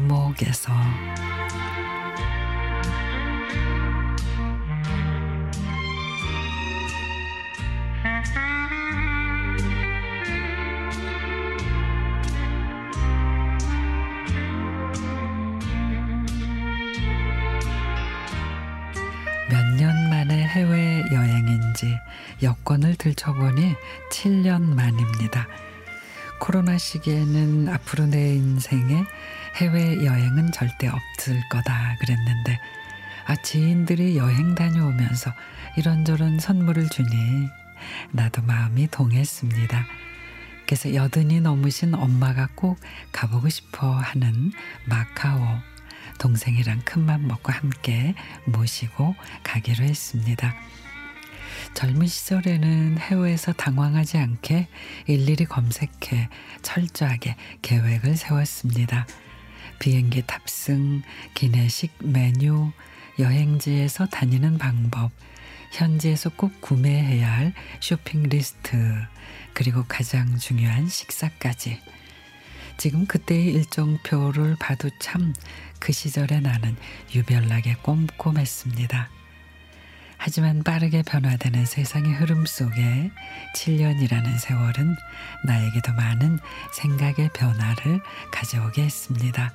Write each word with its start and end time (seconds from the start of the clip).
마카오에서 0.00 0.72
몇 19.48 19.76
년 19.76 20.10
만에 20.10 20.46
해외 20.46 21.02
여행인지 21.10 21.98
여권을 22.42 22.96
들춰보니 22.96 23.74
7년 24.10 24.62
만입니다. 24.74 25.48
코로나 26.40 26.78
시기에는 26.78 27.68
앞으로 27.68 28.06
내 28.06 28.34
인생에 28.34 29.04
해외 29.56 30.04
여행은 30.04 30.52
절대 30.52 30.88
없을 30.88 31.40
거다 31.50 31.96
그랬는데 32.00 32.58
아 33.26 33.36
지인들이 33.36 34.16
여행 34.16 34.54
다녀오면서 34.54 35.32
이런저런 35.76 36.40
선물을 36.40 36.88
주니 36.88 37.48
나도 38.10 38.42
마음이 38.42 38.88
동했습니다. 38.88 39.86
그래서 40.64 40.94
여든이 40.94 41.40
넘으신 41.40 41.94
엄마가 41.94 42.48
꼭 42.54 42.80
가보고 43.12 43.48
싶어 43.48 43.92
하는 43.92 44.52
마카오 44.86 45.44
동생이랑 46.18 46.80
큰맘 46.84 47.28
먹고 47.28 47.52
함께 47.52 48.14
모시고 48.46 49.14
가기로 49.44 49.84
했습니다. 49.84 50.54
젊은 51.74 52.06
시절에는 52.06 52.98
해외에서 52.98 53.52
당황하지 53.52 54.18
않게 54.18 54.68
일일이 55.06 55.44
검색해 55.44 56.28
철저하게 56.62 57.36
계획을 57.62 58.16
세웠습니다. 58.16 59.06
비행기 59.78 60.22
탑승, 60.26 61.02
기내식 61.34 61.92
메뉴, 62.00 62.70
여행지에서 63.18 64.06
다니는 64.06 64.58
방법, 64.58 65.10
현지에서 65.72 66.30
꼭 66.30 66.60
구매해야 66.60 67.32
할 67.32 67.54
쇼핑 67.80 68.24
리스트, 68.24 68.76
그리고 69.54 69.84
가장 69.88 70.36
중요한 70.36 70.88
식사까지. 70.88 71.80
지금 72.76 73.06
그때의 73.06 73.52
일정표를 73.52 74.56
봐도 74.58 74.90
참 75.00 75.32
그 75.80 75.92
시절의 75.92 76.42
나는 76.42 76.76
유별나게 77.14 77.76
꼼꼼했습니다. 77.82 79.08
하지만 80.22 80.62
빠르게 80.62 81.02
변화되는 81.02 81.64
세상의 81.64 82.12
흐름 82.12 82.44
속에 82.44 83.10
7년이라는 83.56 84.38
세월은 84.38 84.94
나에게도 85.46 85.94
많은 85.94 86.38
생각의 86.74 87.30
변화를 87.32 88.02
가져오게 88.30 88.82
했습니다. 88.82 89.50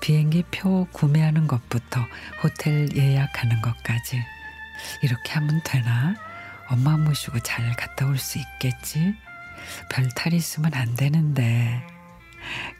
비행기 0.00 0.42
표 0.50 0.88
구매하는 0.92 1.46
것부터 1.46 2.04
호텔 2.42 2.88
예약하는 2.96 3.62
것까지 3.62 4.20
이렇게 5.04 5.32
하면 5.34 5.60
되나? 5.64 6.16
엄마 6.68 6.96
모시고 6.96 7.38
잘 7.40 7.70
갔다 7.76 8.06
올 8.06 8.18
수 8.18 8.38
있겠지? 8.38 9.14
별탈 9.88 10.32
있으면 10.32 10.74
안 10.74 10.96
되는데 10.96 11.80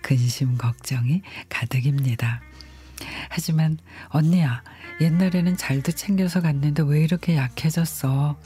근심 0.02 0.58
걱정이 0.58 1.22
가득입니다. 1.48 2.40
하지만 3.28 3.78
언니야 4.08 4.62
옛날에는 5.00 5.56
잘도 5.56 5.92
챙겨서 5.92 6.40
갔는데 6.40 6.82
왜 6.82 7.02
이렇게 7.02 7.36
약해졌어? 7.36 8.36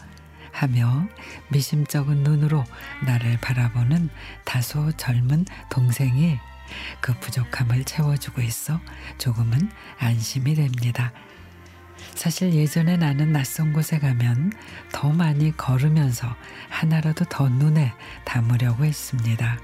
하며 0.52 1.08
미심쩍은 1.48 2.22
눈으로 2.22 2.64
나를 3.04 3.38
바라보는 3.40 4.08
다소 4.44 4.92
젊은 4.92 5.44
동생이 5.68 6.38
그 7.00 7.12
부족함을 7.18 7.84
채워주고 7.84 8.40
있어 8.42 8.80
조금은 9.18 9.70
안심이 9.98 10.54
됩니다. 10.54 11.12
사실 12.14 12.54
예전에 12.54 12.96
나는 12.96 13.32
낯선 13.32 13.72
곳에 13.72 13.98
가면 13.98 14.52
더 14.92 15.10
많이 15.10 15.56
걸으면서 15.56 16.34
하나라도 16.68 17.24
더 17.24 17.48
눈에 17.48 17.92
담으려고 18.24 18.84
했습니다. 18.84 19.58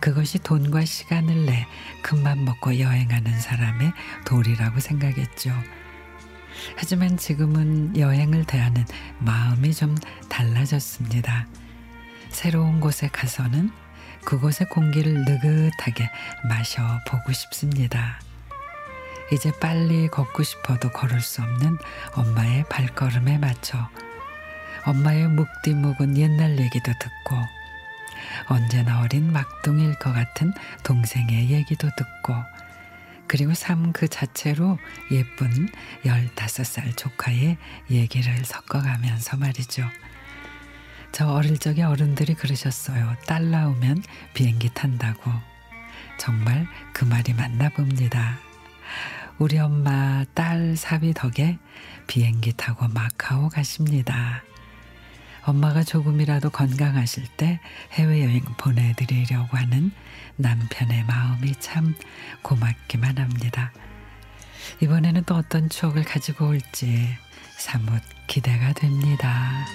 그것이 0.00 0.38
돈과 0.38 0.84
시간을 0.84 1.46
내 1.46 1.66
큰맘 2.02 2.44
먹고 2.44 2.78
여행하는 2.78 3.38
사람의 3.38 3.92
도리라고 4.24 4.80
생각했죠. 4.80 5.52
하지만 6.76 7.16
지금은 7.16 7.96
여행을 7.96 8.44
대하는 8.44 8.84
마음이 9.18 9.74
좀 9.74 9.94
달라졌습니다. 10.28 11.46
새로운 12.30 12.80
곳에 12.80 13.08
가서는 13.08 13.70
그곳의 14.24 14.68
공기를 14.70 15.24
느긋하게 15.24 16.10
마셔보고 16.48 17.32
싶습니다. 17.32 18.20
이제 19.32 19.52
빨리 19.60 20.08
걷고 20.08 20.42
싶어도 20.42 20.90
걸을 20.90 21.20
수 21.20 21.42
없는 21.42 21.78
엄마의 22.14 22.64
발걸음에 22.68 23.38
맞춰 23.38 23.88
엄마의 24.84 25.28
묵디 25.28 25.74
묵은 25.74 26.16
옛날 26.16 26.58
얘기도 26.58 26.92
듣고 26.92 27.55
언제나 28.48 29.00
어린 29.00 29.32
막둥이일 29.32 29.98
것 29.98 30.12
같은 30.12 30.52
동생의 30.82 31.50
얘기도 31.50 31.88
듣고 31.96 32.34
그리고 33.28 33.54
삶 33.54 33.92
그 33.92 34.08
자체로 34.08 34.78
예쁜 35.10 35.68
15살 36.04 36.96
조카의 36.96 37.56
얘기를 37.90 38.44
섞어가면서 38.44 39.36
말이죠. 39.36 39.84
저 41.12 41.28
어릴 41.28 41.58
적에 41.58 41.82
어른들이 41.82 42.34
그러셨어요. 42.34 43.16
딸 43.26 43.50
나오면 43.50 44.02
비행기 44.34 44.70
탄다고. 44.74 45.32
정말 46.18 46.66
그 46.92 47.04
말이 47.04 47.32
맞나 47.32 47.68
봅니다. 47.70 48.38
우리 49.38 49.58
엄마 49.58 50.24
딸 50.34 50.76
사위 50.76 51.12
덕에 51.14 51.58
비행기 52.06 52.52
타고 52.54 52.86
마카오 52.88 53.48
가십니다. 53.48 54.42
엄마가 55.46 55.84
조금이라도 55.84 56.50
건강하실 56.50 57.28
때 57.36 57.60
해외여행 57.92 58.42
보내드리려고 58.58 59.56
하는 59.56 59.92
남편의 60.36 61.04
마음이 61.04 61.54
참 61.60 61.94
고맙기만 62.42 63.18
합니다. 63.18 63.72
이번에는 64.82 65.22
또 65.24 65.36
어떤 65.36 65.68
추억을 65.68 66.02
가지고 66.02 66.48
올지 66.48 67.08
사뭇 67.56 68.02
기대가 68.26 68.72
됩니다. 68.72 69.66